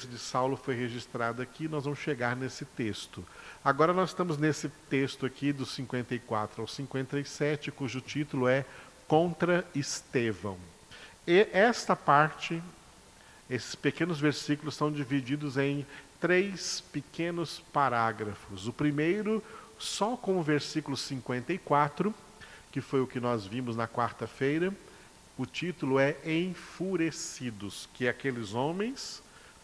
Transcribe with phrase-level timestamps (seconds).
[0.00, 3.24] de Saulo foi registrada aqui, nós vamos chegar nesse texto.
[3.64, 8.64] Agora nós estamos nesse texto aqui do 54 ao 57, cujo título é
[9.06, 10.58] Contra Estevão.
[11.26, 12.62] E esta parte,
[13.48, 15.86] esses pequenos versículos são divididos em
[16.20, 18.66] três pequenos parágrafos.
[18.66, 19.42] O primeiro,
[19.78, 22.12] só com o versículo 54,
[22.72, 24.74] que foi o que nós vimos na quarta-feira.
[25.38, 29.21] O título é Enfurecidos, que aqueles homens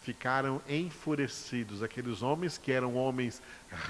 [0.09, 1.83] ficaram enfurecidos.
[1.83, 3.39] Aqueles homens que eram homens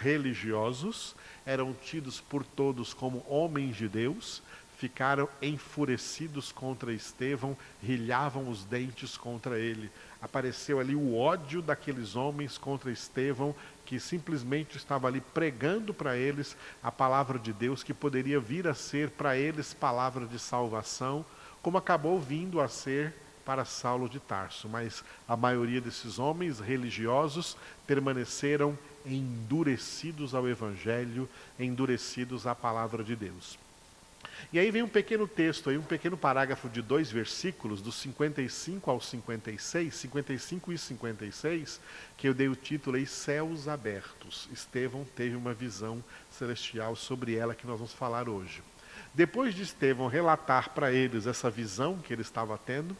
[0.01, 4.43] religiosos, eram tidos por todos como homens de Deus,
[4.77, 9.89] ficaram enfurecidos contra Estevão, rilhavam os dentes contra ele.
[10.21, 16.53] Apareceu ali o ódio daqueles homens contra Estevão, que simplesmente estava ali pregando para eles
[16.83, 21.25] a palavra de Deus, que poderia vir a ser para eles palavra de salvação,
[21.61, 23.13] como acabou vindo a ser
[23.49, 27.57] para Saulo de Tarso, mas a maioria desses homens religiosos
[27.87, 31.27] permaneceram endurecidos ao Evangelho,
[31.59, 33.57] endurecidos à palavra de Deus.
[34.53, 38.91] E aí vem um pequeno texto, aí, um pequeno parágrafo de dois versículos, dos 55
[38.91, 41.81] ao 56, 55 e 56,
[42.17, 44.47] que eu dei o título aí Céus Abertos.
[44.53, 48.61] Estevão teve uma visão celestial sobre ela que nós vamos falar hoje.
[49.11, 52.95] Depois de Estevão relatar para eles essa visão que ele estava tendo,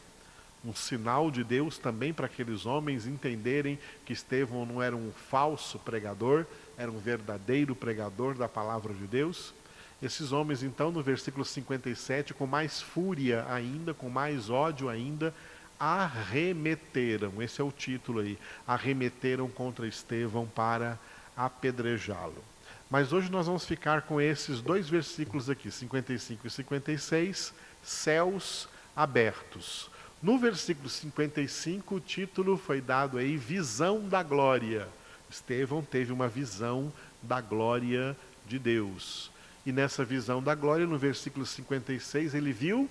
[0.64, 5.78] um sinal de Deus também para aqueles homens entenderem que Estevão não era um falso
[5.78, 6.44] pregador,
[6.76, 9.54] era um verdadeiro pregador da palavra de Deus.
[10.02, 15.34] Esses homens, então, no versículo 57, com mais fúria ainda, com mais ódio ainda,
[15.78, 20.98] arremeteram esse é o título aí arremeteram contra Estevão para
[21.34, 22.44] apedrejá-lo.
[22.90, 29.89] Mas hoje nós vamos ficar com esses dois versículos aqui, 55 e 56, céus abertos.
[30.22, 34.86] No versículo 55, o título foi dado aí Visão da Glória.
[35.30, 38.14] Estevão teve uma visão da glória
[38.46, 39.30] de Deus.
[39.64, 42.90] E nessa visão da glória, no versículo 56, ele viu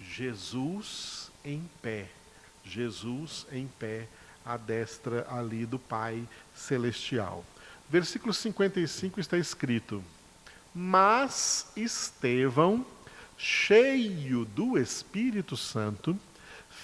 [0.00, 2.08] Jesus em pé.
[2.64, 4.06] Jesus em pé,
[4.44, 7.44] à destra ali do Pai Celestial.
[7.90, 10.02] Versículo 55 está escrito:
[10.74, 12.86] Mas Estevão,
[13.36, 16.18] cheio do Espírito Santo,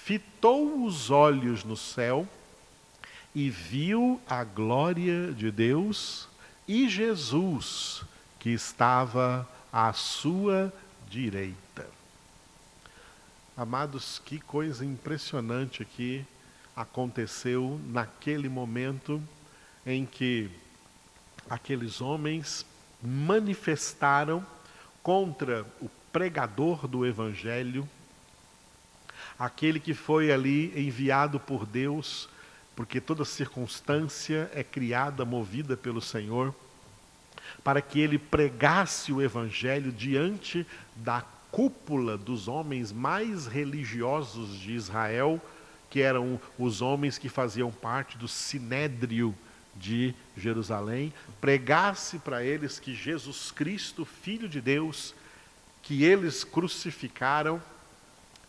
[0.09, 2.27] fitou os olhos no céu
[3.35, 6.27] e viu a glória de Deus
[6.67, 8.03] e Jesus,
[8.39, 10.73] que estava à sua
[11.11, 11.87] direita.
[13.55, 16.25] Amados, que coisa impressionante que
[16.75, 19.23] aconteceu naquele momento
[19.85, 20.51] em que
[21.51, 22.65] aqueles homens
[23.03, 24.43] manifestaram
[25.03, 27.87] contra o pregador do Evangelho
[29.39, 32.29] aquele que foi ali enviado por Deus,
[32.75, 36.55] porque toda circunstância é criada, movida pelo Senhor,
[37.63, 40.67] para que ele pregasse o Evangelho diante
[40.97, 45.41] da cúpula dos homens mais religiosos de Israel,
[45.91, 49.35] que eram os homens que faziam parte do sinédrio
[49.75, 55.15] de Jerusalém, pregasse para eles que Jesus Cristo, Filho de Deus,
[55.83, 57.63] que eles crucificaram,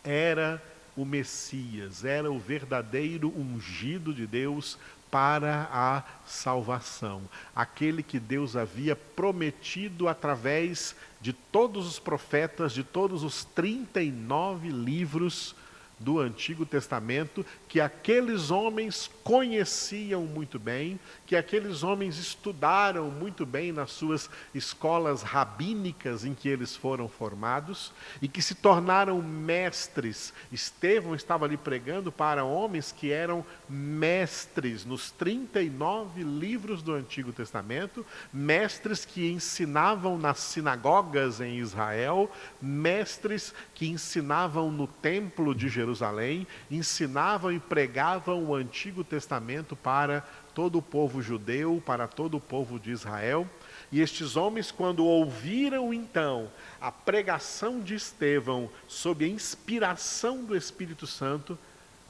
[0.04, 0.62] era
[0.96, 4.78] o Messias, era o verdadeiro ungido de Deus
[5.10, 7.22] para a salvação.
[7.54, 15.54] Aquele que Deus havia prometido através de todos os profetas, de todos os 39 livros
[16.00, 23.70] do Antigo Testamento que aqueles homens conheciam muito bem, que aqueles homens estudaram muito bem
[23.70, 30.32] nas suas escolas rabínicas em que eles foram formados e que se tornaram mestres.
[30.50, 38.04] Estevão estava ali pregando para homens que eram mestres nos 39 livros do Antigo Testamento,
[38.32, 47.50] mestres que ensinavam nas sinagogas em Israel, mestres que ensinavam no templo de Jerusalém ensinavam
[47.50, 50.20] e pregavam o Antigo Testamento para
[50.52, 53.48] todo o povo judeu, para todo o povo de Israel.
[53.90, 61.06] E estes homens, quando ouviram então a pregação de Estevão sob a inspiração do Espírito
[61.06, 61.58] Santo,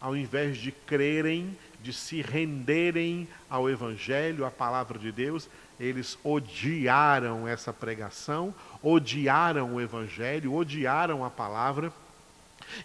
[0.01, 7.47] ao invés de crerem, de se renderem ao Evangelho, à palavra de Deus, eles odiaram
[7.47, 8.53] essa pregação,
[8.83, 11.93] odiaram o Evangelho, odiaram a palavra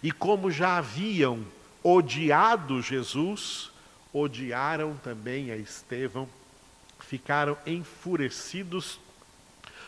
[0.02, 1.44] e como já haviam
[1.82, 3.70] odiado Jesus,
[4.12, 6.28] odiaram também a Estevão,
[6.98, 8.98] ficaram enfurecidos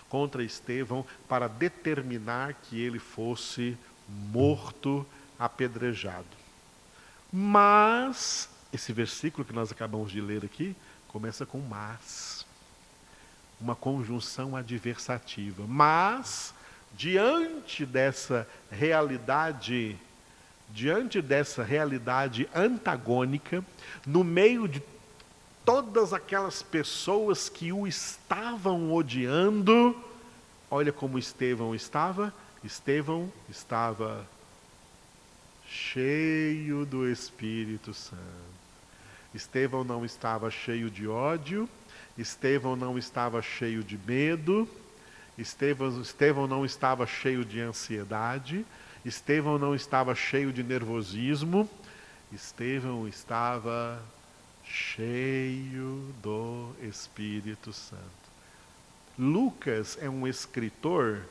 [0.08, 3.76] contra Estevão para determinar que ele fosse
[4.08, 5.06] morto,
[5.38, 6.26] apedrejado.
[7.32, 10.74] Mas esse versículo que nós acabamos de ler aqui
[11.08, 12.37] começa com mas.
[13.60, 15.64] Uma conjunção adversativa.
[15.66, 16.54] Mas,
[16.94, 19.96] diante dessa realidade,
[20.70, 23.64] diante dessa realidade antagônica,
[24.06, 24.82] no meio de
[25.64, 29.94] todas aquelas pessoas que o estavam odiando,
[30.70, 32.32] olha como Estevão estava.
[32.64, 34.26] Estevão estava
[35.68, 38.18] cheio do Espírito Santo.
[39.34, 41.68] Estevão não estava cheio de ódio,
[42.18, 44.68] Estevão não estava cheio de medo,
[45.38, 48.66] Estevão, Estevão não estava cheio de ansiedade,
[49.04, 51.70] Estevão não estava cheio de nervosismo,
[52.32, 54.02] Estevão estava
[54.64, 58.02] cheio do Espírito Santo.
[59.16, 61.22] Lucas é um escritor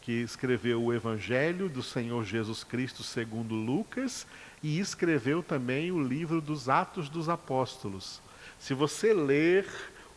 [0.00, 4.26] que escreveu o Evangelho do Senhor Jesus Cristo segundo Lucas
[4.62, 8.20] e escreveu também o livro dos Atos dos Apóstolos.
[8.58, 9.66] Se você ler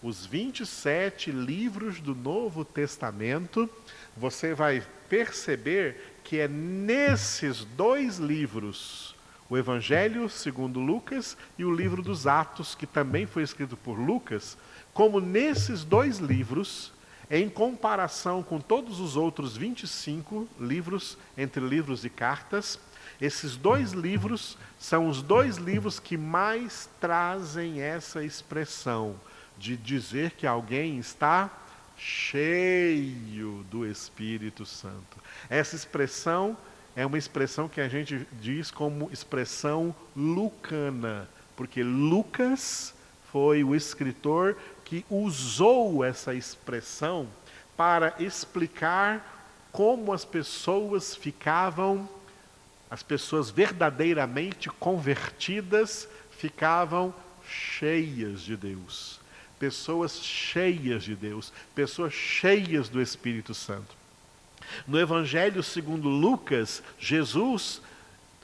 [0.03, 3.69] os 27 livros do Novo Testamento,
[4.17, 9.15] você vai perceber que é nesses dois livros,
[9.49, 14.57] o Evangelho segundo Lucas e o livro dos Atos, que também foi escrito por Lucas,
[14.93, 16.91] como nesses dois livros,
[17.29, 22.79] em comparação com todos os outros 25 livros, entre livros e cartas,
[23.21, 29.15] esses dois livros são os dois livros que mais trazem essa expressão
[29.61, 31.49] de dizer que alguém está
[31.95, 35.21] cheio do Espírito Santo.
[35.47, 36.57] Essa expressão
[36.95, 42.91] é uma expressão que a gente diz como expressão lucana, porque Lucas
[43.31, 47.27] foi o escritor que usou essa expressão
[47.77, 52.09] para explicar como as pessoas ficavam
[52.89, 57.13] as pessoas verdadeiramente convertidas ficavam
[57.47, 59.20] cheias de Deus.
[59.61, 63.95] Pessoas cheias de Deus, pessoas cheias do Espírito Santo.
[64.87, 67.79] No Evangelho segundo Lucas, Jesus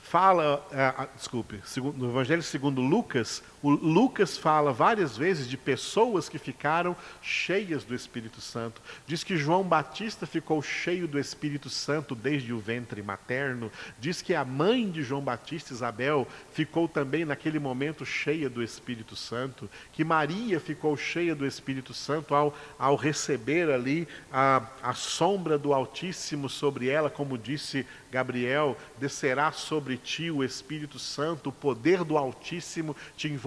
[0.04, 6.30] fala, uh, desculpe, segundo, no Evangelho segundo Lucas, o Lucas fala várias vezes de pessoas
[6.30, 8.82] que ficaram cheias do Espírito Santo.
[9.08, 13.72] Diz que João Batista ficou cheio do Espírito Santo desde o ventre materno.
[14.00, 19.16] Diz que a mãe de João Batista, Isabel, ficou também naquele momento cheia do Espírito
[19.16, 19.68] Santo.
[19.92, 25.74] Que Maria ficou cheia do Espírito Santo ao, ao receber ali a, a sombra do
[25.74, 32.18] Altíssimo sobre ela, como disse Gabriel, descerá sobre ti o Espírito Santo, o poder do
[32.18, 33.47] Altíssimo te envolverá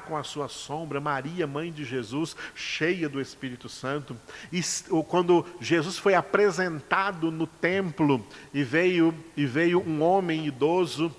[0.00, 1.00] com a sua sombra.
[1.00, 4.16] Maria, mãe de Jesus, cheia do Espírito Santo.
[4.52, 4.60] E
[5.08, 8.24] quando Jesus foi apresentado no templo
[8.54, 11.14] e veio e veio um homem idoso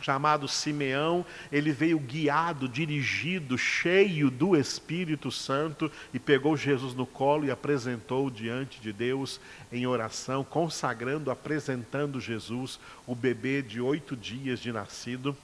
[0.00, 7.44] chamado Simeão, ele veio guiado, dirigido, cheio do Espírito Santo e pegou Jesus no colo
[7.44, 9.40] e apresentou diante de Deus
[9.72, 15.36] em oração, consagrando, apresentando Jesus, o bebê de oito dias de nascido.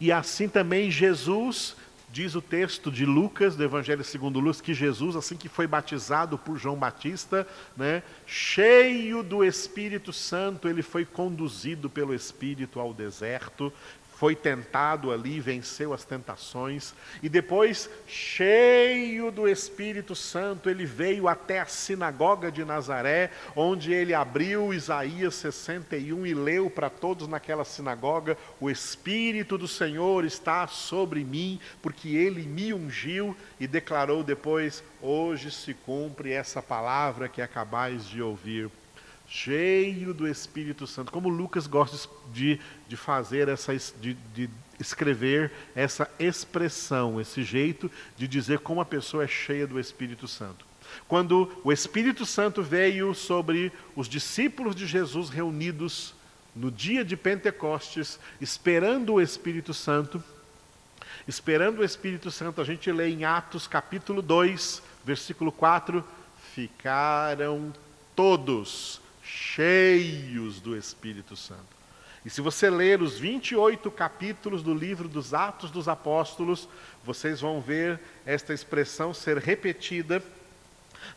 [0.00, 1.76] E assim também Jesus
[2.14, 6.38] Diz o texto de Lucas, do Evangelho segundo Lucas, que Jesus, assim que foi batizado
[6.38, 7.44] por João Batista,
[7.76, 13.72] né, cheio do Espírito Santo, ele foi conduzido pelo Espírito ao deserto,
[14.24, 21.60] foi tentado ali, venceu as tentações, e depois, cheio do Espírito Santo, ele veio até
[21.60, 28.38] a sinagoga de Nazaré, onde ele abriu Isaías 61 e leu para todos naquela sinagoga:
[28.58, 35.50] O Espírito do Senhor está sobre mim, porque ele me ungiu, e declarou depois: Hoje
[35.50, 38.70] se cumpre essa palavra que acabais de ouvir
[39.28, 41.12] cheio do Espírito Santo.
[41.12, 48.28] Como Lucas gosta de, de fazer essa, de, de escrever essa expressão, esse jeito de
[48.28, 50.64] dizer como a pessoa é cheia do Espírito Santo.
[51.08, 56.14] Quando o Espírito Santo veio sobre os discípulos de Jesus reunidos
[56.54, 60.22] no dia de Pentecostes, esperando o Espírito Santo,
[61.26, 66.04] esperando o Espírito Santo, a gente lê em Atos capítulo 2, versículo 4,
[66.54, 67.72] ficaram
[68.14, 71.74] todos cheios do Espírito Santo.
[72.24, 76.68] E se você ler os 28 capítulos do livro dos Atos dos Apóstolos,
[77.04, 80.22] vocês vão ver esta expressão ser repetida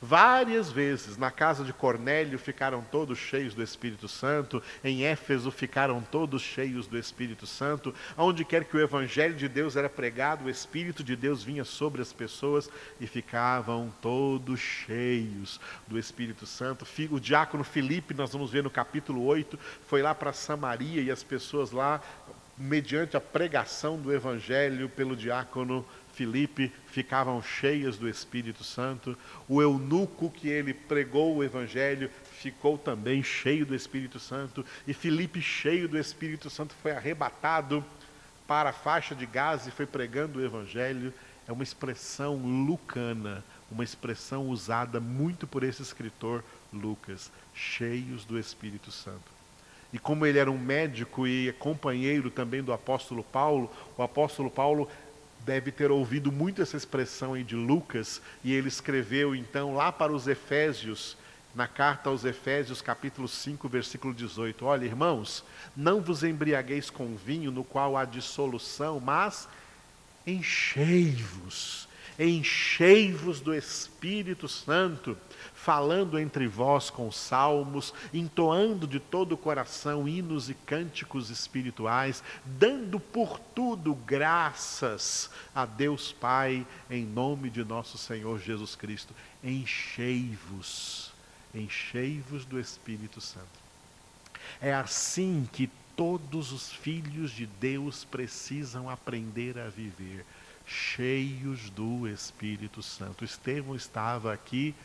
[0.01, 6.01] Várias vezes na casa de Cornélio ficaram todos cheios do Espírito Santo, em Éfeso ficaram
[6.01, 10.49] todos cheios do Espírito Santo, onde quer que o Evangelho de Deus era pregado, o
[10.49, 16.85] Espírito de Deus vinha sobre as pessoas e ficavam todos cheios do Espírito Santo.
[17.11, 21.23] O diácono Filipe, nós vamos ver no capítulo 8, foi lá para Samaria e as
[21.23, 22.01] pessoas lá
[22.57, 25.85] mediante a pregação do Evangelho pelo diácono
[26.17, 29.15] Filipe, ficavam cheias do Espírito Santo.
[29.47, 32.09] O eunuco que ele pregou o Evangelho
[32.39, 34.65] ficou também cheio do Espírito Santo.
[34.87, 37.85] E Filipe, cheio do Espírito Santo, foi arrebatado
[38.47, 41.13] para a faixa de Gaza e foi pregando o Evangelho.
[41.47, 46.43] É uma expressão lucana, uma expressão usada muito por esse escritor
[46.73, 49.37] Lucas, cheios do Espírito Santo.
[49.93, 54.89] E como ele era um médico e companheiro também do apóstolo Paulo, o apóstolo Paulo
[55.47, 60.11] deve ter ouvido muito essa expressão aí de Lucas, e ele escreveu então lá para
[60.11, 61.15] os Efésios,
[61.55, 67.49] na carta aos Efésios, capítulo 5, versículo 18: Olha, irmãos, não vos embriagueis com vinho
[67.49, 69.47] no qual há dissolução, mas
[70.27, 71.87] enchei-vos,
[72.19, 75.17] enchei-vos do Espírito Santo
[75.53, 82.99] falando entre vós com salmos, entoando de todo o coração hinos e cânticos espirituais, dando
[82.99, 89.13] por tudo graças a Deus Pai, em nome de nosso Senhor Jesus Cristo.
[89.43, 91.11] Enchei-vos,
[91.53, 93.67] enchei-vos do Espírito Santo.
[94.61, 100.23] É assim que todos os filhos de Deus precisam aprender a viver,
[100.65, 103.25] cheios do Espírito Santo.
[103.25, 104.75] Estevão estava aqui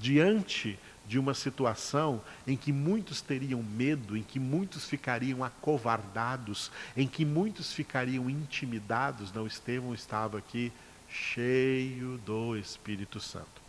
[0.00, 7.06] diante de uma situação em que muitos teriam medo, em que muitos ficariam acovardados, em
[7.06, 10.72] que muitos ficariam intimidados, não Estevão estava aqui
[11.08, 13.60] cheio do Espírito Santo.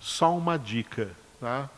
[0.00, 1.68] Só uma dica, tá?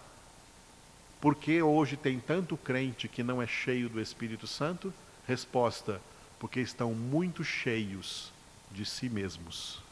[1.21, 4.95] Por que hoje tem tanto crente que não é cheio do Espírito Santo?
[5.27, 6.01] Resposta:
[6.39, 8.33] porque estão muito cheios
[8.71, 9.84] de si mesmos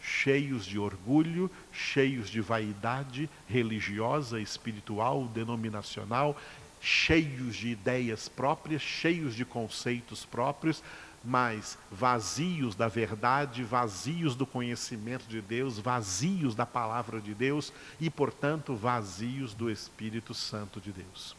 [0.00, 6.36] cheios de orgulho, cheios de vaidade religiosa, espiritual, denominacional,
[6.80, 10.82] cheios de ideias próprias, cheios de conceitos próprios,
[11.22, 18.08] mas vazios da verdade, vazios do conhecimento de Deus, vazios da palavra de Deus e,
[18.08, 21.36] portanto, vazios do Espírito Santo de Deus.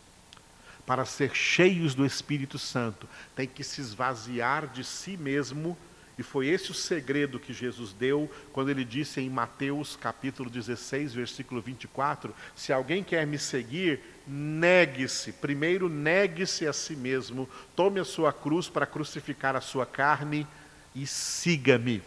[0.85, 5.77] Para ser cheios do Espírito Santo, tem que se esvaziar de si mesmo
[6.21, 11.15] e foi esse o segredo que Jesus deu quando ele disse em Mateus capítulo 16,
[11.15, 15.31] versículo 24: Se alguém quer me seguir, negue-se.
[15.31, 20.45] Primeiro, negue-se a si mesmo, tome a sua cruz para crucificar a sua carne
[20.93, 22.03] e siga-me.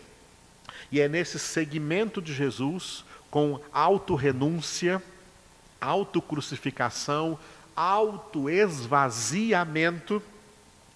[0.92, 5.02] E é nesse segmento de Jesus, com autorrenúncia,
[5.80, 7.36] autocrucificação,
[7.74, 10.22] autoesvaziamento,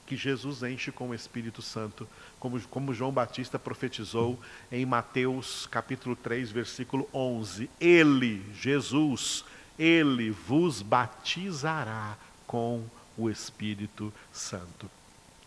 [0.07, 2.09] que Jesus enche com o Espírito Santo,
[2.39, 4.39] como, como João Batista profetizou
[4.71, 7.69] em Mateus capítulo 3, versículo 11.
[7.81, 9.45] Ele, Jesus,
[9.79, 12.17] ele vos batizará
[12.47, 12.85] com
[13.17, 14.91] o Espírito Santo.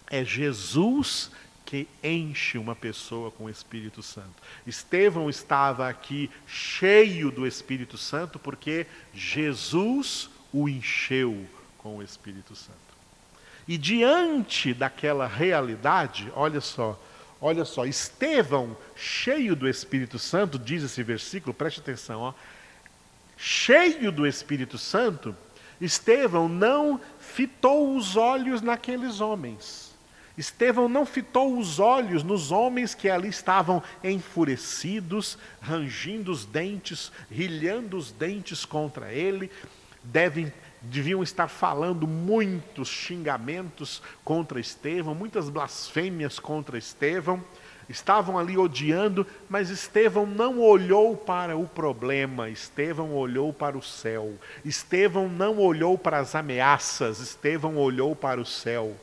[0.10, 1.31] É Jesus
[1.65, 4.43] que enche uma pessoa com o Espírito Santo.
[4.67, 12.90] Estevão estava aqui cheio do Espírito Santo porque Jesus o encheu com o Espírito Santo.
[13.71, 17.01] E diante daquela realidade, olha só,
[17.39, 22.33] olha só, Estevão, cheio do Espírito Santo, diz esse versículo, preste atenção, ó,
[23.37, 25.33] cheio do Espírito Santo,
[25.79, 29.95] Estevão não fitou os olhos naqueles homens.
[30.37, 37.95] Estevão não fitou os olhos nos homens que ali estavam enfurecidos, rangindo os dentes, rilhando
[37.95, 39.49] os dentes contra ele.
[40.03, 40.51] Devem
[40.81, 47.43] deviam estar falando muitos xingamentos contra Estevão, muitas blasfêmias contra Estevão,
[47.88, 54.33] estavam ali odiando, mas Estevão não olhou para o problema, Estevão olhou para o céu.
[54.63, 58.95] Estevão não olhou para as ameaças, Estevão olhou para o céu.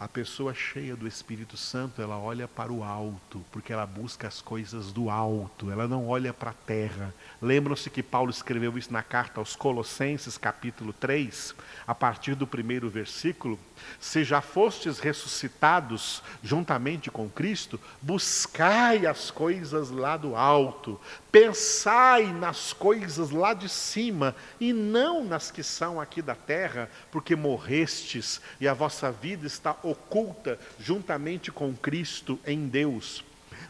[0.00, 4.40] A pessoa cheia do Espírito Santo, ela olha para o alto, porque ela busca as
[4.40, 7.12] coisas do alto, ela não olha para a terra.
[7.42, 11.52] Lembram-se que Paulo escreveu isso na carta aos Colossenses, capítulo 3,
[11.84, 13.58] a partir do primeiro versículo?
[13.98, 22.72] Se já fostes ressuscitados juntamente com Cristo, buscai as coisas lá do alto, pensai nas
[22.72, 28.66] coisas lá de cima e não nas que são aqui da terra, porque morrestes e
[28.66, 33.24] a vossa vida está oculta juntamente com Cristo em Deus.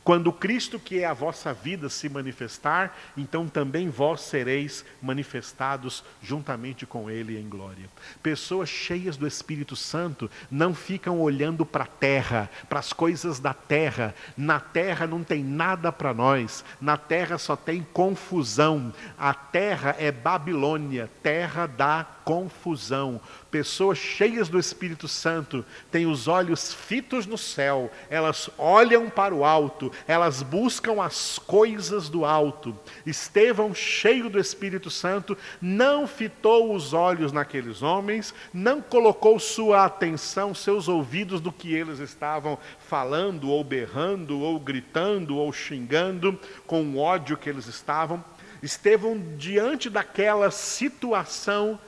[0.09, 6.87] Quando Cristo, que é a vossa vida, se manifestar, então também vós sereis manifestados juntamente
[6.87, 7.91] com Ele em glória.
[8.23, 13.53] Pessoas cheias do Espírito Santo não ficam olhando para a terra, para as coisas da
[13.53, 14.15] terra.
[14.35, 18.95] Na terra não tem nada para nós, na terra só tem confusão.
[19.19, 23.19] A terra é Babilônia, terra da confusão.
[23.51, 29.47] Pessoas cheias do Espírito Santo têm os olhos fitos no céu, elas olham para o
[29.47, 32.79] alto, elas buscam as coisas do alto.
[33.07, 40.55] Estevão, cheio do Espírito Santo, não fitou os olhos naqueles homens, não colocou sua atenção,
[40.55, 46.99] seus ouvidos no que eles estavam falando, ou berrando, ou gritando, ou xingando, com o
[46.99, 48.23] ódio que eles estavam.
[48.63, 51.79] Estevão, diante daquela situação,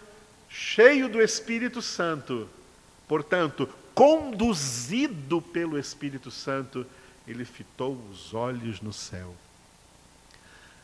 [0.50, 2.48] cheio do Espírito Santo,
[3.06, 6.84] portanto, conduzido pelo Espírito Santo,
[7.26, 9.34] ele fitou os olhos no céu.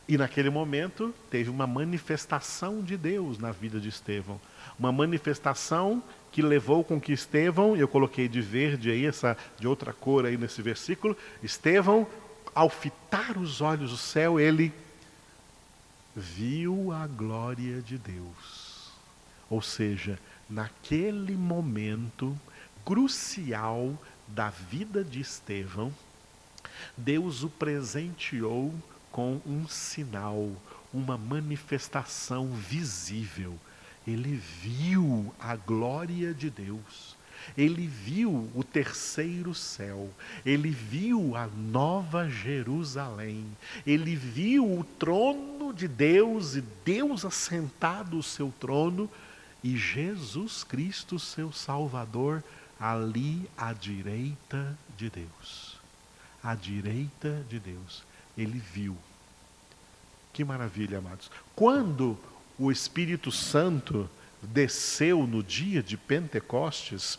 [0.09, 4.41] E naquele momento teve uma manifestação de Deus na vida de Estevão.
[4.79, 9.93] Uma manifestação que levou com que Estevão, eu coloquei de verde aí, essa de outra
[9.93, 12.07] cor aí nesse versículo, Estevão,
[12.55, 14.73] ao fitar os olhos do céu, ele
[16.15, 18.66] viu a glória de Deus.
[19.49, 22.39] Ou seja, naquele momento
[22.85, 25.93] crucial da vida de Estevão,
[26.97, 28.75] Deus o presenteou
[29.11, 30.51] com um sinal,
[30.93, 33.59] uma manifestação visível.
[34.07, 37.17] Ele viu a glória de Deus.
[37.57, 40.11] Ele viu o terceiro céu,
[40.45, 43.47] ele viu a nova Jerusalém,
[43.87, 49.09] ele viu o trono de Deus e Deus assentado o seu trono
[49.63, 52.43] e Jesus Cristo, seu Salvador,
[52.79, 55.79] ali à direita de Deus.
[56.43, 58.05] À direita de Deus.
[58.37, 58.97] Ele viu.
[60.33, 61.31] Que maravilha, amados.
[61.55, 62.19] Quando
[62.59, 64.09] o Espírito Santo
[64.43, 67.19] desceu no dia de Pentecostes,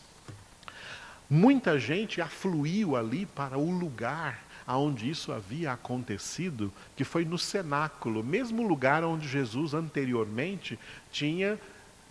[1.29, 8.24] Muita gente afluiu ali para o lugar aonde isso havia acontecido, que foi no cenáculo,
[8.24, 10.79] mesmo lugar onde Jesus anteriormente
[11.12, 11.60] tinha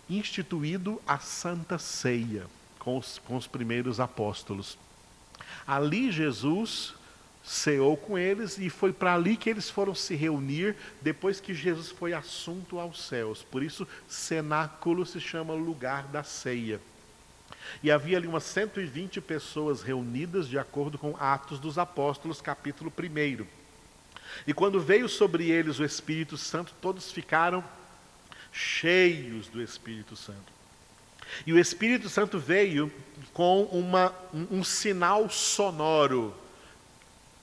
[0.09, 2.45] instituído a Santa Ceia
[2.79, 4.77] com os, com os primeiros apóstolos.
[5.65, 6.93] Ali Jesus
[7.43, 11.89] ceou com eles e foi para ali que eles foram se reunir depois que Jesus
[11.89, 13.43] foi assunto aos céus.
[13.43, 16.79] Por isso, cenáculo se chama lugar da ceia.
[17.83, 23.45] E havia ali umas 120 pessoas reunidas, de acordo com Atos dos Apóstolos, capítulo 1.
[24.45, 27.63] E quando veio sobre eles o Espírito Santo, todos ficaram
[28.57, 30.57] cheios do Espírito Santo.
[31.45, 32.91] E o Espírito Santo veio
[33.33, 36.33] com uma, um, um sinal sonoro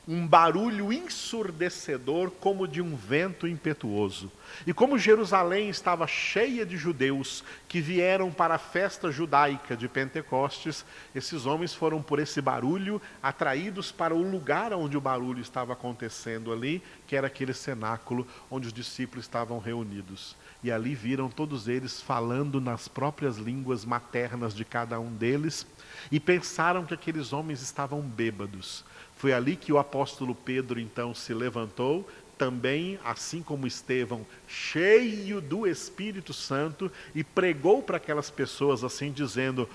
[0.06, 4.30] um barulho ensurdecedor como de um vento impetuoso.
[4.66, 10.84] E como Jerusalém estava cheia de judeus que vieram para a festa judaica de Pentecostes,
[11.14, 16.52] esses homens foram por esse barulho atraídos para o lugar onde o barulho estava acontecendo
[16.52, 20.36] ali, que era aquele cenáculo onde os discípulos estavam reunidos.
[20.64, 25.66] E ali viram todos eles falando nas próprias línguas maternas de cada um deles
[26.10, 28.82] e pensaram que aqueles homens estavam bêbados.
[29.14, 35.66] Foi ali que o apóstolo Pedro então se levantou, também, assim como Estevão, cheio do
[35.66, 39.68] Espírito Santo, e pregou para aquelas pessoas assim, dizendo: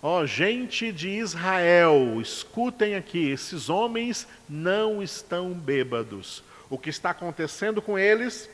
[0.00, 6.44] Ó oh, gente de Israel, escutem aqui, esses homens não estão bêbados.
[6.70, 8.48] O que está acontecendo com eles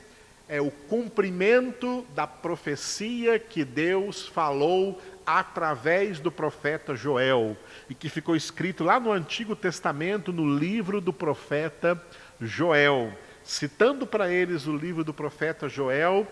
[0.48, 7.56] é o cumprimento da profecia que Deus falou através do profeta Joel,
[7.90, 12.00] e que ficou escrito lá no Antigo Testamento, no livro do profeta
[12.40, 13.12] Joel.
[13.42, 16.26] Citando para eles o livro do profeta Joel,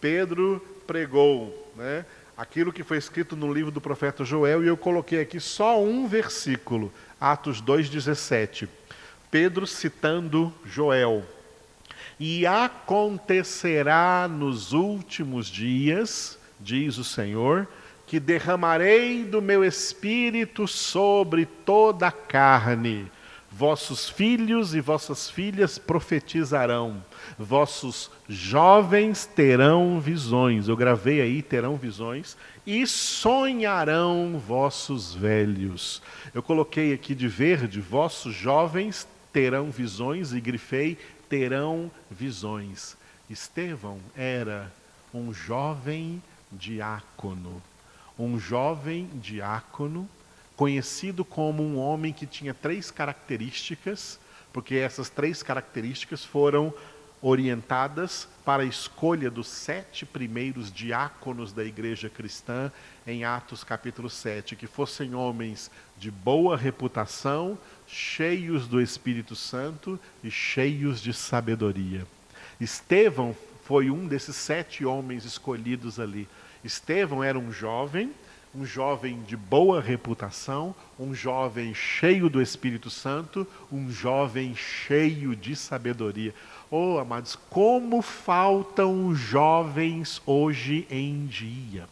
[0.00, 2.04] Pedro pregou né,
[2.36, 6.08] aquilo que foi escrito no livro do profeta Joel, e eu coloquei aqui só um
[6.08, 8.68] versículo, Atos 2,17.
[9.30, 11.24] Pedro citando Joel.
[12.22, 17.66] E acontecerá nos últimos dias, diz o Senhor,
[18.06, 23.10] que derramarei do meu espírito sobre toda a carne.
[23.50, 27.02] Vossos filhos e vossas filhas profetizarão,
[27.38, 30.68] vossos jovens terão visões.
[30.68, 36.02] Eu gravei aí, terão visões, e sonharão vossos velhos.
[36.34, 40.98] Eu coloquei aqui de verde, vossos jovens terão visões, e grifei,
[41.30, 42.94] terão visões.
[43.30, 44.70] Estevão era
[45.14, 47.62] um jovem diácono
[48.20, 50.08] um jovem diácono,
[50.54, 54.20] conhecido como um homem que tinha três características,
[54.52, 56.72] porque essas três características foram
[57.22, 62.72] orientadas para a escolha dos sete primeiros diáconos da igreja cristã
[63.06, 70.30] em Atos capítulo 7, que fossem homens de boa reputação, cheios do Espírito Santo e
[70.30, 72.06] cheios de sabedoria.
[72.60, 76.26] Estevão foi um desses sete homens escolhidos ali.
[76.64, 78.12] Estevão era um jovem,
[78.54, 85.54] um jovem de boa reputação, um jovem cheio do Espírito Santo, um jovem cheio de
[85.54, 86.34] sabedoria.
[86.72, 91.88] Oh, amados, como faltam jovens hoje em dia.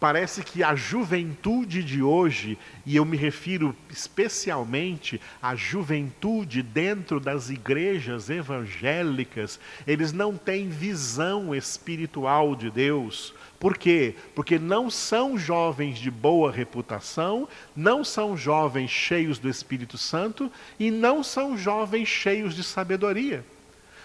[0.00, 7.50] Parece que a juventude de hoje, e eu me refiro especialmente à juventude dentro das
[7.50, 13.34] igrejas evangélicas, eles não têm visão espiritual de Deus.
[13.62, 14.16] Por quê?
[14.34, 20.90] Porque não são jovens de boa reputação, não são jovens cheios do Espírito Santo e
[20.90, 23.44] não são jovens cheios de sabedoria.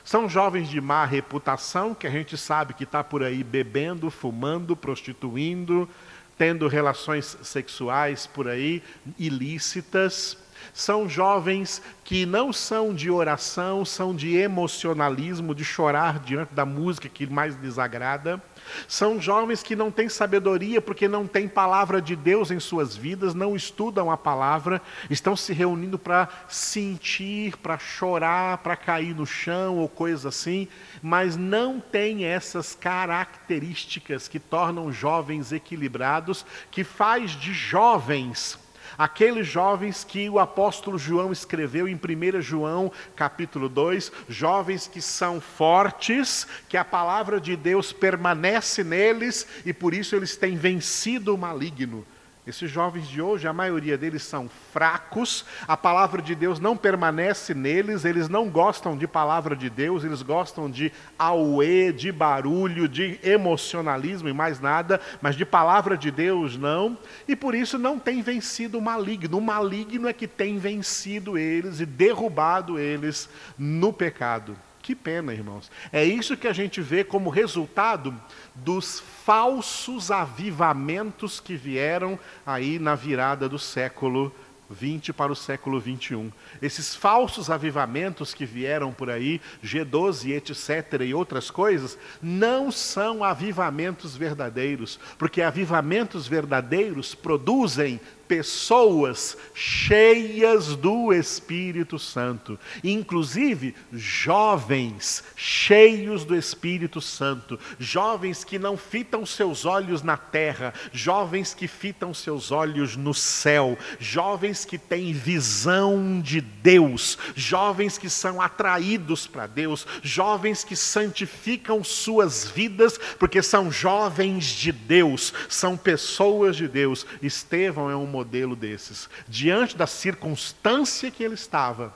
[0.04, 4.76] São jovens de má reputação, que a gente sabe que está por aí bebendo, fumando,
[4.76, 5.90] prostituindo,
[6.38, 8.84] tendo relações sexuais por aí
[9.18, 10.38] ilícitas.
[10.74, 17.10] São jovens que não são de oração, são de emocionalismo, de chorar diante da música
[17.10, 18.42] que mais lhes agrada.
[18.88, 23.34] São jovens que não têm sabedoria porque não têm palavra de Deus em suas vidas,
[23.34, 29.78] não estudam a palavra, estão se reunindo para sentir, para chorar, para cair no chão
[29.78, 30.68] ou coisa assim,
[31.02, 38.58] mas não têm essas características que tornam jovens equilibrados, que faz de jovens
[38.98, 45.40] Aqueles jovens que o apóstolo João escreveu em 1 João, capítulo 2, jovens que são
[45.40, 51.38] fortes, que a palavra de Deus permanece neles e por isso eles têm vencido o
[51.38, 52.06] maligno.
[52.48, 57.54] Esses jovens de hoje, a maioria deles são fracos, a palavra de Deus não permanece
[57.54, 63.20] neles, eles não gostam de palavra de Deus, eles gostam de auê, de barulho, de
[63.22, 68.22] emocionalismo e mais nada, mas de palavra de Deus não, e por isso não tem
[68.22, 69.40] vencido o maligno.
[69.40, 74.56] O maligno é que tem vencido eles e derrubado eles no pecado.
[74.88, 75.70] Que pena, irmãos.
[75.92, 78.16] É isso que a gente vê como resultado
[78.56, 84.34] dos falsos avivamentos que vieram aí na virada do século
[84.70, 86.32] 20 para o século 21.
[86.62, 91.02] Esses falsos avivamentos que vieram por aí, G12, etc.
[91.02, 101.98] e outras coisas, não são avivamentos verdadeiros, porque avivamentos verdadeiros produzem pessoas cheias do Espírito
[101.98, 110.74] Santo, inclusive jovens cheios do Espírito Santo, jovens que não fitam seus olhos na terra,
[110.92, 118.10] jovens que fitam seus olhos no céu, jovens que têm visão de Deus, jovens que
[118.10, 125.78] são atraídos para Deus, jovens que santificam suas vidas porque são jovens de Deus, são
[125.78, 127.06] pessoas de Deus.
[127.22, 129.10] Estevão é um modelo desses.
[129.28, 131.94] Diante da circunstância que ele estava,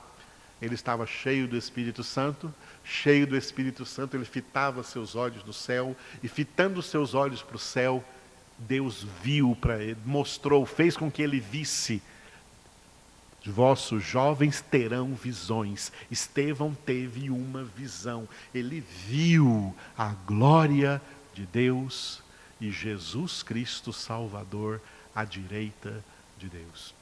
[0.62, 2.54] ele estava cheio do Espírito Santo,
[2.84, 7.56] cheio do Espírito Santo, ele fitava seus olhos no céu, e fitando seus olhos para
[7.56, 8.04] o céu,
[8.58, 12.02] Deus viu para ele, mostrou, fez com que ele visse.
[13.44, 15.92] Vossos jovens terão visões.
[16.12, 18.30] Estevão teve uma visão.
[18.54, 21.02] Ele viu a glória
[21.34, 22.22] de Deus
[22.60, 24.80] e Jesus Cristo Salvador
[25.16, 26.04] à direita
[26.42, 26.94] de Deus.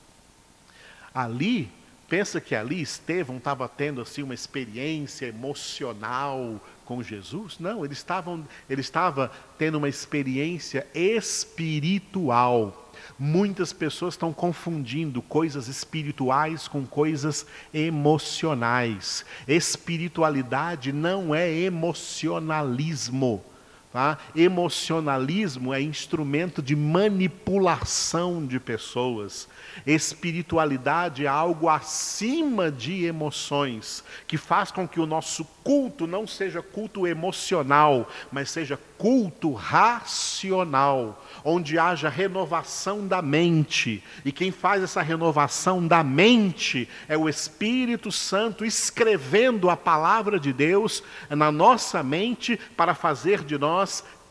[1.13, 1.71] Ali,
[2.09, 7.57] pensa que ali Estevão estava tendo assim uma experiência emocional com Jesus?
[7.59, 12.91] Não, ele, estavam, ele estava tendo uma experiência espiritual.
[13.17, 19.25] Muitas pessoas estão confundindo coisas espirituais com coisas emocionais.
[19.47, 23.43] Espiritualidade não é emocionalismo.
[23.91, 24.19] Tá?
[24.35, 29.47] Emocionalismo é instrumento de manipulação de pessoas.
[29.83, 36.61] Espiritualidade é algo acima de emoções, que faz com que o nosso culto não seja
[36.61, 44.03] culto emocional, mas seja culto racional, onde haja renovação da mente.
[44.23, 50.53] E quem faz essa renovação da mente é o Espírito Santo escrevendo a palavra de
[50.53, 53.78] Deus na nossa mente para fazer de nós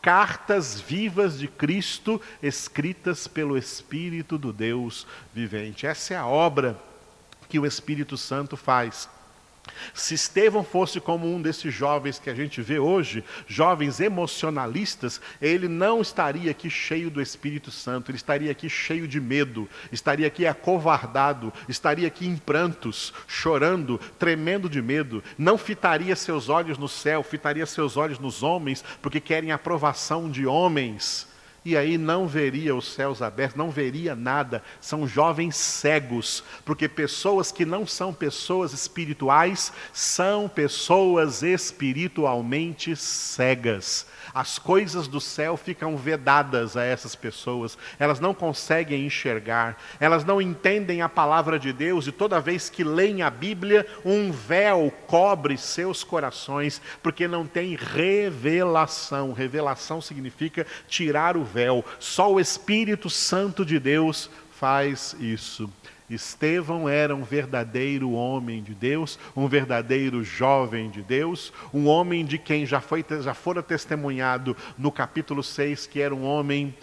[0.01, 5.87] cartas vivas de Cristo escritas pelo Espírito do Deus vivente.
[5.87, 6.79] Essa é a obra
[7.49, 9.09] que o Espírito Santo faz.
[9.95, 15.69] Se Estevão fosse como um desses jovens que a gente vê hoje, jovens emocionalistas, ele
[15.69, 20.47] não estaria aqui cheio do Espírito Santo, ele estaria aqui cheio de medo, estaria aqui
[20.47, 27.23] acovardado, estaria aqui em prantos, chorando, tremendo de medo, não fitaria seus olhos no céu,
[27.23, 31.27] fitaria seus olhos nos homens, porque querem aprovação de homens.
[31.69, 34.63] E aí não veria os céus abertos, não veria nada.
[34.81, 44.07] São jovens cegos, porque pessoas que não são pessoas espirituais são pessoas espiritualmente cegas.
[44.35, 50.41] As coisas do céu ficam vedadas a essas pessoas, elas não conseguem enxergar, elas não
[50.41, 55.59] entendem a palavra de Deus e toda vez que leem a Bíblia, um véu cobre
[55.59, 59.33] seus corações, porque não tem revelação.
[59.35, 61.58] Revelação significa tirar o véu,
[61.99, 65.71] só o Espírito Santo de Deus faz isso.
[66.11, 72.39] Estevão era um verdadeiro homem de Deus, um verdadeiro jovem de Deus, um homem de
[72.39, 76.75] quem já, foi, já fora testemunhado no capítulo 6, que era um homem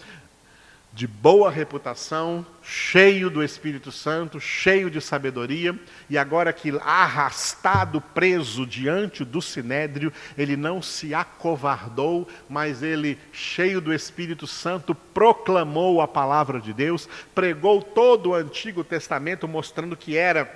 [0.96, 5.78] de boa reputação, cheio do Espírito Santo, cheio de sabedoria,
[6.08, 13.78] e agora que arrastado, preso diante do sinédrio, ele não se acovardou, mas ele, cheio
[13.78, 20.16] do Espírito Santo, proclamou a palavra de Deus, pregou todo o Antigo Testamento, mostrando que
[20.16, 20.50] era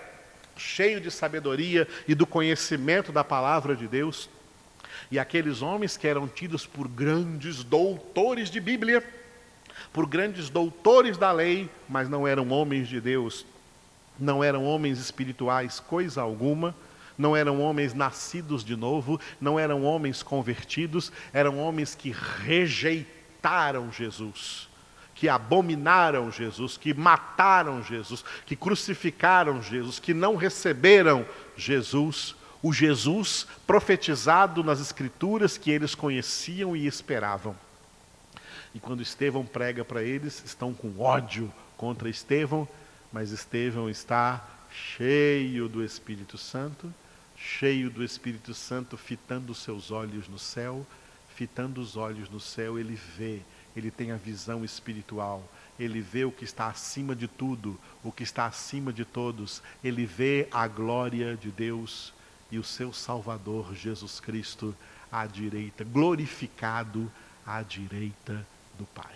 [0.57, 4.31] cheio de sabedoria e do conhecimento da palavra de Deus.
[5.11, 9.05] E aqueles homens que eram tidos por grandes doutores de Bíblia,
[9.93, 13.47] por grandes doutores da lei, mas não eram homens de Deus,
[14.19, 16.75] não eram homens espirituais, coisa alguma,
[17.17, 24.69] não eram homens nascidos de novo, não eram homens convertidos, eram homens que rejeitaram Jesus,
[25.15, 33.47] que abominaram Jesus, que mataram Jesus, que crucificaram Jesus, que não receberam Jesus, o Jesus
[33.67, 37.55] profetizado nas Escrituras que eles conheciam e esperavam.
[38.75, 42.69] E quando Estevão prega para eles, estão com ódio contra Estevão,
[43.13, 46.93] mas Estevão está cheio do Espírito Santo,
[47.37, 50.87] cheio do Espírito Santo, fitando seus olhos no céu,
[51.35, 53.41] fitando os olhos no céu, ele vê,
[53.75, 55.43] ele tem a visão espiritual,
[55.79, 60.07] ele vê o que está acima de tudo, o que está acima de todos, ele
[60.07, 62.13] vê a glória de Deus
[62.51, 64.77] e o seu Salvador Jesus Cristo
[65.11, 67.11] à direita, glorificado
[67.45, 68.47] à direita
[68.81, 69.15] do Pai.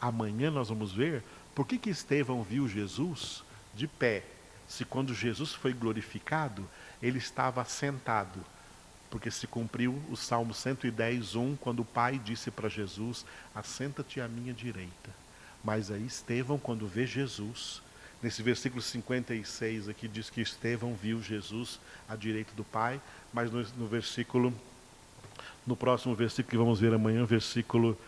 [0.00, 1.22] Amanhã nós vamos ver
[1.54, 3.42] por que, que Estevão viu Jesus
[3.74, 4.22] de pé,
[4.68, 6.68] se quando Jesus foi glorificado,
[7.02, 8.38] ele estava sentado.
[9.10, 14.28] Porque se cumpriu o Salmo 110, 1, quando o Pai disse para Jesus: Assenta-te à
[14.28, 15.10] minha direita.
[15.64, 17.82] Mas aí Estevão, quando vê Jesus,
[18.22, 23.00] nesse versículo 56 aqui diz que Estevão viu Jesus à direita do Pai,
[23.32, 24.52] mas no, no versículo,
[25.66, 27.98] no próximo versículo que vamos ver amanhã, versículo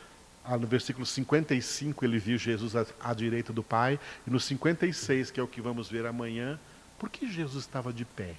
[0.59, 5.41] no versículo 55 ele viu Jesus à, à, direita do Pai, e no 56, que
[5.41, 6.59] é o que vamos ver amanhã,
[6.99, 8.35] por que Jesus estava de pé?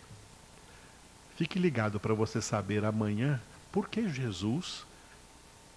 [1.38, 3.40] Fique ligado para você saber amanhã
[3.72, 4.86] por que Jesus,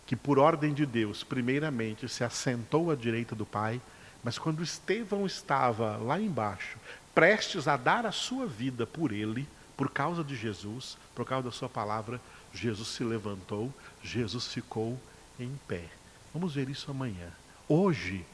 [0.06, 3.80] que por ordem de Deus, primeiramente se assentou à direita do Pai,
[4.24, 6.78] mas quando Estevão estava lá embaixo,
[7.14, 11.52] prestes a dar a sua vida por ele, por causa de Jesus, por causa da
[11.52, 12.20] sua palavra,
[12.52, 14.98] Jesus se levantou, Jesus ficou
[15.38, 15.84] em pé.
[16.32, 17.30] Vamos ver isso amanhã.
[17.68, 18.24] Hoje,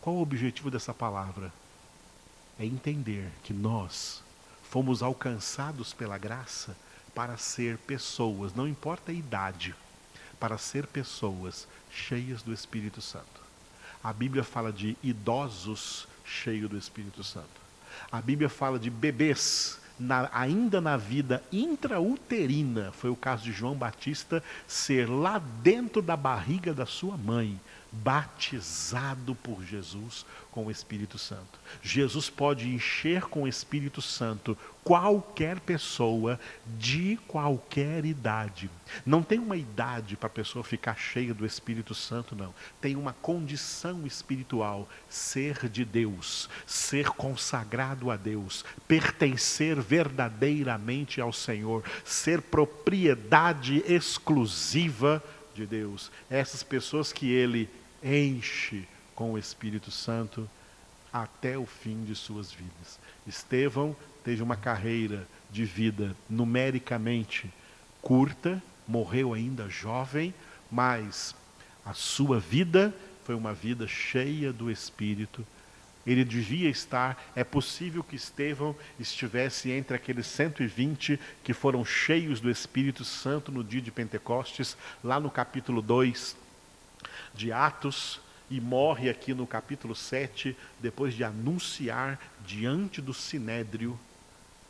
[0.00, 1.52] qual o objetivo dessa palavra?
[2.58, 4.22] É entender que nós
[4.62, 6.76] fomos alcançados pela graça
[7.14, 9.74] para ser pessoas, não importa a idade,
[10.38, 13.40] para ser pessoas cheias do Espírito Santo.
[14.02, 17.60] A Bíblia fala de idosos cheios do Espírito Santo.
[18.12, 23.74] A Bíblia fala de bebês na, ainda na vida intrauterina, foi o caso de João
[23.74, 27.60] Batista ser lá dentro da barriga da sua mãe,
[27.92, 31.58] batizado por Jesus com o Espírito Santo.
[31.82, 36.38] Jesus pode encher com o Espírito Santo qualquer pessoa
[36.78, 38.70] de qualquer idade.
[39.04, 42.54] Não tem uma idade para a pessoa ficar cheia do Espírito Santo, não.
[42.80, 51.84] Tem uma condição espiritual: ser de Deus, ser consagrado a Deus, pertencer verdadeiramente ao Senhor,
[52.04, 55.22] ser propriedade exclusiva
[55.54, 56.10] de Deus.
[56.28, 57.68] Essas pessoas que ele
[58.02, 60.48] enche com o Espírito Santo
[61.12, 62.98] até o fim de suas vidas.
[63.26, 67.52] Estevão teve uma carreira de vida numericamente
[68.00, 70.32] curta, morreu ainda jovem,
[70.70, 71.34] mas
[71.84, 75.46] a sua vida foi uma vida cheia do Espírito.
[76.06, 82.50] Ele devia estar, é possível que Estevão estivesse entre aqueles 120 que foram cheios do
[82.50, 86.39] Espírito Santo no dia de Pentecostes, lá no capítulo 2
[87.34, 93.98] de Atos, e morre aqui no capítulo 7, depois de anunciar diante do sinédrio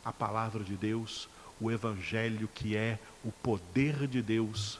[0.05, 1.27] a palavra de Deus,
[1.59, 4.79] o evangelho que é o poder de Deus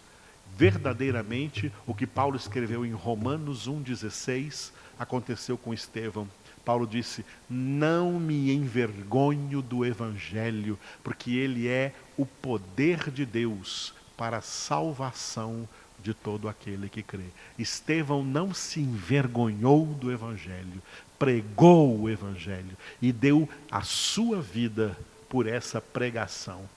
[0.56, 6.28] verdadeiramente o que Paulo escreveu em Romanos 1,16 aconteceu com Estevão.
[6.64, 14.38] Paulo disse: Não me envergonho do Evangelho, porque ele é o poder de Deus para
[14.38, 15.68] a salvação
[16.04, 17.26] de todo aquele que crê.
[17.58, 20.82] Estevão não se envergonhou do Evangelho,
[21.18, 24.98] pregou o Evangelho e deu a sua vida
[25.30, 26.68] por essa pregação,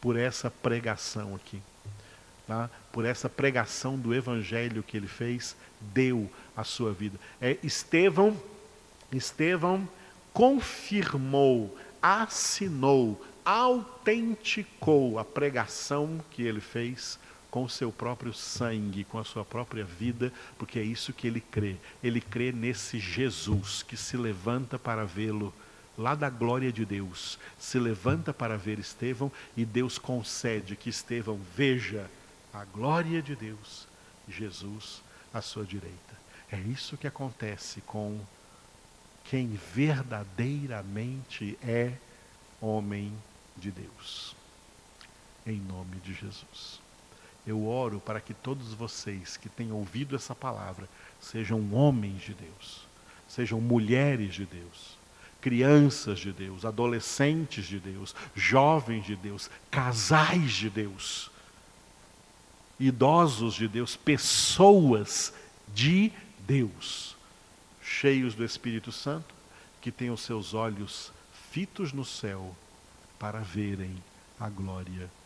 [0.00, 1.60] por essa pregação aqui.
[2.46, 2.70] Tá?
[2.92, 7.18] Por essa pregação do Evangelho que ele fez, deu a sua vida.
[7.40, 8.36] É, Estevão,
[9.12, 9.88] Estevão
[10.32, 17.18] confirmou, assinou, autenticou a pregação que ele fez
[17.50, 21.40] com o seu próprio sangue, com a sua própria vida, porque é isso que ele
[21.40, 21.76] crê.
[22.02, 25.54] Ele crê nesse Jesus que se levanta para vê-lo
[25.96, 31.40] lá da glória de Deus, se levanta para ver Estevão e Deus concede que Estevão
[31.56, 32.10] veja
[32.52, 33.88] a glória de Deus,
[34.28, 35.96] Jesus à sua direita.
[36.50, 38.20] É isso que acontece com
[39.24, 41.94] quem verdadeiramente é
[42.60, 43.12] homem
[43.56, 44.36] de Deus.
[45.46, 46.85] Em nome de Jesus.
[47.46, 50.88] Eu oro para que todos vocês que têm ouvido essa palavra
[51.20, 52.86] sejam homens de Deus,
[53.28, 54.98] sejam mulheres de Deus,
[55.40, 61.30] crianças de Deus, adolescentes de Deus, jovens de Deus, casais de Deus,
[62.80, 65.32] idosos de Deus, pessoas
[65.72, 67.16] de Deus,
[67.80, 69.34] cheios do Espírito Santo,
[69.80, 71.12] que os seus olhos
[71.52, 72.56] fitos no céu
[73.20, 73.96] para verem
[74.38, 75.25] a glória de.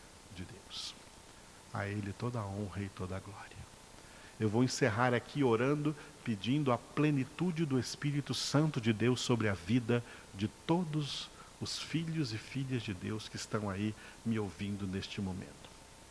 [1.73, 3.61] A Ele toda a honra e toda a glória.
[4.39, 9.53] Eu vou encerrar aqui orando, pedindo a plenitude do Espírito Santo de Deus sobre a
[9.53, 10.03] vida
[10.33, 11.29] de todos
[11.61, 13.93] os filhos e filhas de Deus que estão aí
[14.25, 15.60] me ouvindo neste momento.